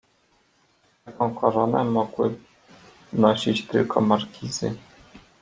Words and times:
"Taką 1.05 1.33
koronę 1.35 1.83
mogły 1.83 2.37
nosić 3.13 3.67
tylko 3.67 4.01
markizy." 4.01 4.75